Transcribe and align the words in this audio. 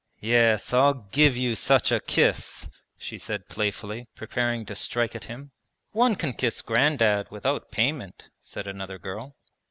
'Yes, 0.19 0.73
I'll 0.73 0.95
give 1.11 1.37
you 1.37 1.53
such 1.53 1.91
a 1.91 1.99
kiss!' 1.99 2.67
she 2.97 3.19
said 3.19 3.47
playfully, 3.47 4.07
preparing 4.15 4.65
to 4.65 4.73
strike 4.75 5.15
at 5.15 5.25
him. 5.25 5.51
'One 5.91 6.15
can 6.15 6.33
kiss 6.33 6.63
Grandad 6.63 7.29
without 7.29 7.69
payment,' 7.69 8.23
said 8.39 8.65
another 8.65 8.97
girl. 8.97 9.35